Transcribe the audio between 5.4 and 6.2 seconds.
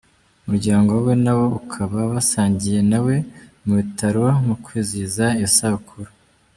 sabukuru.